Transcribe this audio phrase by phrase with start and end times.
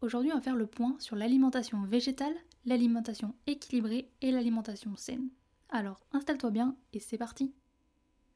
[0.00, 2.34] aujourd'hui on va faire le point sur l'alimentation végétale,
[2.64, 5.28] l'alimentation équilibrée et l'alimentation saine.
[5.68, 7.52] Alors installe-toi bien et c'est parti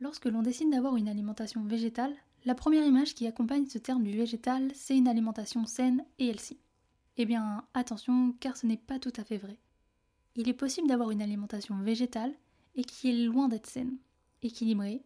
[0.01, 2.15] Lorsque l'on décide d'avoir une alimentation végétale,
[2.47, 6.59] la première image qui accompagne ce terme du végétal, c'est une alimentation saine et healthy.
[7.19, 9.59] Eh bien, attention, car ce n'est pas tout à fait vrai.
[10.37, 12.33] Il est possible d'avoir une alimentation végétale
[12.77, 13.99] et qui est loin d'être saine,
[14.43, 15.03] équilibrée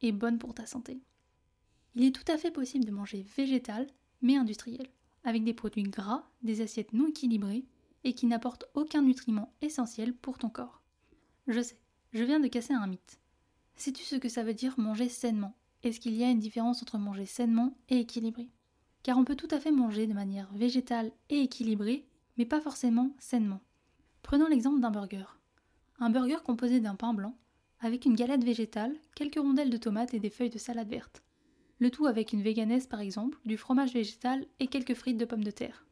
[0.00, 1.00] et bonne pour ta santé.
[1.96, 3.88] Il est tout à fait possible de manger végétal,
[4.22, 4.86] mais industriel
[5.26, 7.64] avec des produits gras, des assiettes non équilibrées
[8.04, 10.80] et qui n'apportent aucun nutriment essentiel pour ton corps.
[11.48, 11.76] Je sais,
[12.12, 13.18] je viens de casser un mythe.
[13.74, 15.54] Sais-tu ce que ça veut dire manger sainement?
[15.82, 18.48] Est-ce qu'il y a une différence entre manger sainement et équilibré?
[19.02, 22.06] Car on peut tout à fait manger de manière végétale et équilibrée,
[22.38, 23.60] mais pas forcément sainement.
[24.22, 25.26] Prenons l'exemple d'un burger.
[25.98, 27.36] Un burger composé d'un pain blanc,
[27.80, 31.22] avec une galette végétale, quelques rondelles de tomates et des feuilles de salade verte
[31.78, 35.44] le tout avec une véganaise par exemple, du fromage végétal et quelques frites de pommes
[35.44, 35.86] de terre.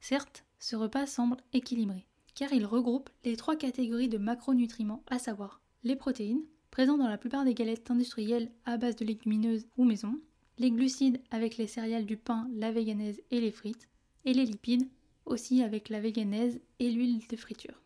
[0.00, 5.60] Certes, ce repas semble équilibré, car il regroupe les trois catégories de macronutriments, à savoir
[5.84, 10.18] les protéines, présentes dans la plupart des galettes industrielles à base de légumineuses ou maison,
[10.58, 13.88] les glucides avec les céréales du pain, la véganaise et les frites,
[14.24, 14.88] et les lipides
[15.24, 17.80] aussi avec la véganaise et l'huile de friture.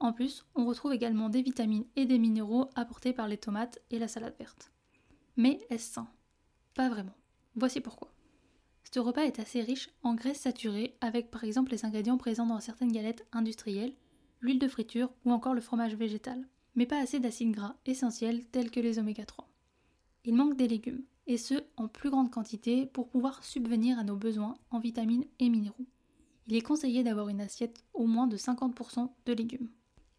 [0.00, 3.98] En plus, on retrouve également des vitamines et des minéraux apportés par les tomates et
[3.98, 4.70] la salade verte.
[5.36, 6.08] Mais est-ce sain?
[6.78, 7.16] Pas vraiment.
[7.56, 8.08] Voici pourquoi.
[8.84, 12.60] Ce repas est assez riche en graisses saturées avec par exemple les ingrédients présents dans
[12.60, 13.94] certaines galettes industrielles,
[14.40, 18.70] l'huile de friture ou encore le fromage végétal, mais pas assez d'acides gras essentiels tels
[18.70, 19.48] que les oméga 3.
[20.24, 24.16] Il manque des légumes, et ce en plus grande quantité pour pouvoir subvenir à nos
[24.16, 25.86] besoins en vitamines et minéraux.
[26.46, 29.68] Il est conseillé d'avoir une assiette au moins de 50% de légumes.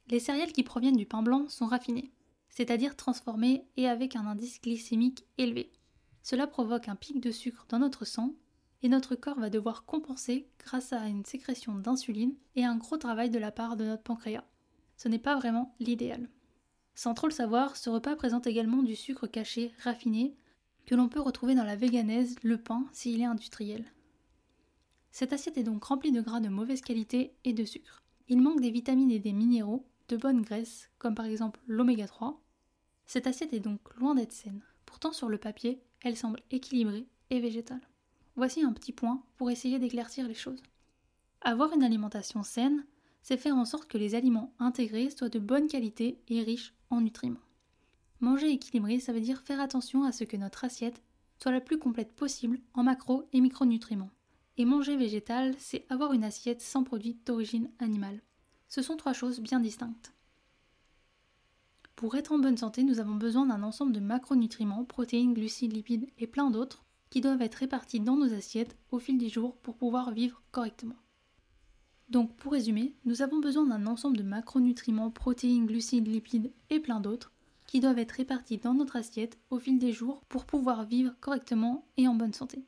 [0.09, 2.11] Les céréales qui proviennent du pain blanc sont raffinées,
[2.49, 5.71] c'est-à-dire transformées et avec un indice glycémique élevé.
[6.23, 8.33] Cela provoque un pic de sucre dans notre sang
[8.81, 13.29] et notre corps va devoir compenser grâce à une sécrétion d'insuline et un gros travail
[13.29, 14.45] de la part de notre pancréas.
[14.97, 16.29] Ce n'est pas vraiment l'idéal.
[16.95, 20.35] Sans trop le savoir, ce repas présente également du sucre caché raffiné
[20.85, 23.85] que l'on peut retrouver dans la véganaise, le pain s'il est industriel.
[25.11, 28.03] Cette assiette est donc remplie de gras de mauvaise qualité et de sucre.
[28.27, 32.41] Il manque des vitamines et des minéraux, de bonnes graisses, comme par exemple l'oméga 3.
[33.05, 34.61] Cette assiette est donc loin d'être saine.
[34.85, 37.81] Pourtant, sur le papier, elle semble équilibrée et végétale.
[38.35, 40.61] Voici un petit point pour essayer d'éclaircir les choses.
[41.41, 42.85] Avoir une alimentation saine,
[43.21, 47.01] c'est faire en sorte que les aliments intégrés soient de bonne qualité et riches en
[47.01, 47.39] nutriments.
[48.21, 51.01] Manger équilibré, ça veut dire faire attention à ce que notre assiette
[51.41, 54.11] soit la plus complète possible en macro et micronutriments.
[54.57, 58.21] Et manger végétal, c'est avoir une assiette sans produits d'origine animale.
[58.67, 60.13] Ce sont trois choses bien distinctes.
[61.99, 66.07] Pour être en bonne santé, nous avons besoin d'un ensemble de macronutriments, protéines, glucides, lipides
[66.17, 69.75] et plein d'autres qui doivent être répartis dans nos assiettes au fil des jours pour
[69.75, 70.95] pouvoir vivre correctement.
[72.07, 77.01] Donc pour résumer, nous avons besoin d'un ensemble de macronutriments, protéines, glucides, lipides et plein
[77.01, 77.33] d'autres
[77.67, 81.85] qui doivent être répartis dans notre assiette au fil des jours pour pouvoir vivre correctement
[81.97, 82.63] et en bonne santé.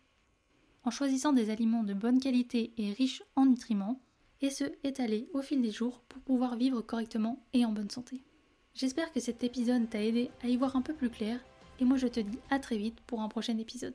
[0.84, 4.02] En choisissant des aliments de bonne qualité et riches en nutriments,
[4.41, 8.25] et ce étalés au fil des jours pour pouvoir vivre correctement et en bonne santé.
[8.74, 11.40] J'espère que cet épisode t'a aidé à y voir un peu plus clair,
[11.80, 13.94] et moi je te dis à très vite pour un prochain épisode.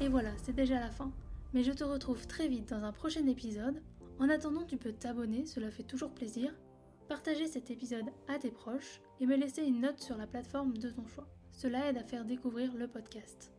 [0.00, 1.12] Et voilà, c'est déjà la fin,
[1.54, 3.80] mais je te retrouve très vite dans un prochain épisode.
[4.18, 6.52] En attendant, tu peux t'abonner, cela fait toujours plaisir,
[7.08, 10.90] partager cet épisode à tes proches et me laisser une note sur la plateforme de
[10.90, 11.28] ton choix.
[11.52, 13.52] Cela aide à faire découvrir le podcast.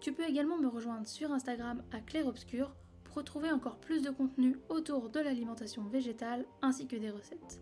[0.00, 2.74] Tu peux également me rejoindre sur Instagram à Claire Obscur
[3.04, 7.60] pour retrouver encore plus de contenu autour de l'alimentation végétale ainsi que des recettes.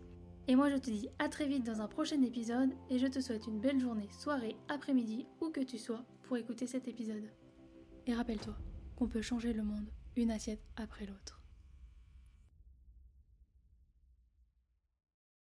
[0.49, 3.19] Et moi je te dis à très vite dans un prochain épisode et je te
[3.19, 7.29] souhaite une belle journée, soirée, après-midi, où que tu sois pour écouter cet épisode.
[8.07, 8.57] Et rappelle-toi
[8.95, 11.38] qu'on peut changer le monde une assiette après l'autre.